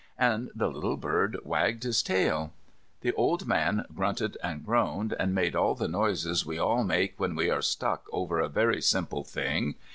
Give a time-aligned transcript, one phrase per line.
[0.17, 2.53] and the little bird wagged its tail.
[3.01, 7.35] The old man grunted and groaned, and made all the noises we all make when
[7.35, 9.75] we are stuck over a very simple thing.